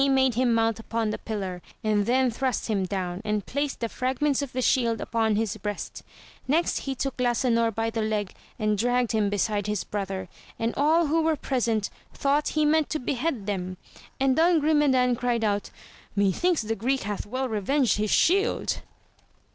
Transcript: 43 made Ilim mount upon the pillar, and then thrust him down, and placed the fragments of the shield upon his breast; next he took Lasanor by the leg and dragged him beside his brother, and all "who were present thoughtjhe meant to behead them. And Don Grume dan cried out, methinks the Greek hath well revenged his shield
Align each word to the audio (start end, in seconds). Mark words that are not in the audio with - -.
43 0.03 0.15
made 0.15 0.33
Ilim 0.35 0.53
mount 0.55 0.79
upon 0.79 1.11
the 1.11 1.19
pillar, 1.19 1.61
and 1.83 2.07
then 2.07 2.31
thrust 2.31 2.65
him 2.71 2.85
down, 2.87 3.21
and 3.23 3.45
placed 3.45 3.81
the 3.81 3.87
fragments 3.87 4.41
of 4.41 4.51
the 4.51 4.59
shield 4.63 4.99
upon 4.99 5.35
his 5.35 5.57
breast; 5.57 6.01
next 6.47 6.79
he 6.87 6.95
took 6.95 7.17
Lasanor 7.17 7.69
by 7.69 7.91
the 7.91 8.01
leg 8.01 8.33
and 8.57 8.79
dragged 8.79 9.11
him 9.11 9.29
beside 9.29 9.67
his 9.67 9.83
brother, 9.83 10.27
and 10.57 10.73
all 10.75 11.05
"who 11.05 11.21
were 11.21 11.35
present 11.35 11.91
thoughtjhe 12.17 12.65
meant 12.65 12.89
to 12.89 12.97
behead 12.97 13.45
them. 13.45 13.77
And 14.19 14.35
Don 14.35 14.59
Grume 14.59 14.89
dan 14.89 15.15
cried 15.15 15.43
out, 15.43 15.69
methinks 16.15 16.63
the 16.63 16.75
Greek 16.75 17.01
hath 17.01 17.27
well 17.27 17.47
revenged 17.47 17.97
his 17.97 18.09
shield 18.09 18.81